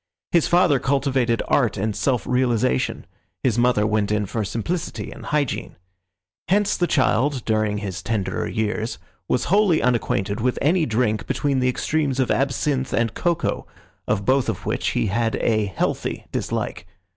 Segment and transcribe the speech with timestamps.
[0.31, 3.05] His father cultivated art and self realisation;
[3.43, 5.75] his mother went in for simplicity and hygiene.
[6.47, 8.97] Hence the child, during his tenderer years,
[9.29, 13.67] was wholly unacquainted with any drink between the extremes of absinth and cocoa,
[14.07, 16.87] of both of which he had a healthy dislike.